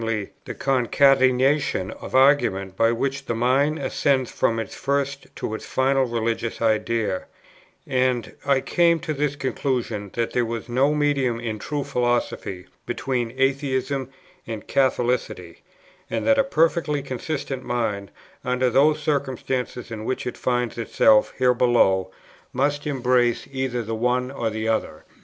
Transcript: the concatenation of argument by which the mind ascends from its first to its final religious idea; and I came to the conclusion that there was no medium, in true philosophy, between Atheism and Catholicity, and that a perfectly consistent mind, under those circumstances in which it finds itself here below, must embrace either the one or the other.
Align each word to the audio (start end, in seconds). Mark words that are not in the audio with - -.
the 0.01 0.55
concatenation 0.57 1.91
of 1.91 2.15
argument 2.15 2.75
by 2.75 2.91
which 2.91 3.25
the 3.25 3.35
mind 3.35 3.77
ascends 3.77 4.31
from 4.31 4.57
its 4.59 4.73
first 4.73 5.27
to 5.35 5.53
its 5.53 5.63
final 5.63 6.05
religious 6.05 6.59
idea; 6.59 7.25
and 7.85 8.33
I 8.43 8.61
came 8.61 8.99
to 9.01 9.13
the 9.13 9.29
conclusion 9.37 10.09
that 10.13 10.31
there 10.33 10.43
was 10.43 10.67
no 10.67 10.95
medium, 10.95 11.39
in 11.39 11.59
true 11.59 11.83
philosophy, 11.83 12.65
between 12.87 13.35
Atheism 13.37 14.09
and 14.47 14.65
Catholicity, 14.67 15.61
and 16.09 16.25
that 16.25 16.39
a 16.39 16.43
perfectly 16.43 17.03
consistent 17.03 17.63
mind, 17.63 18.09
under 18.43 18.71
those 18.71 19.03
circumstances 19.03 19.91
in 19.91 20.03
which 20.03 20.25
it 20.25 20.35
finds 20.35 20.79
itself 20.79 21.31
here 21.37 21.53
below, 21.53 22.09
must 22.53 22.87
embrace 22.87 23.47
either 23.51 23.83
the 23.83 23.93
one 23.93 24.31
or 24.31 24.49
the 24.49 24.67
other. 24.67 25.05